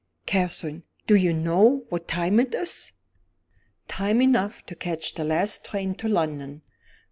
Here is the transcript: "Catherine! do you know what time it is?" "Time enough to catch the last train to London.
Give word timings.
"Catherine! 0.25 0.81
do 1.05 1.13
you 1.13 1.31
know 1.31 1.85
what 1.89 2.07
time 2.07 2.39
it 2.39 2.55
is?" 2.55 2.91
"Time 3.87 4.19
enough 4.19 4.65
to 4.65 4.73
catch 4.73 5.13
the 5.13 5.23
last 5.23 5.63
train 5.65 5.93
to 5.93 6.07
London. 6.09 6.63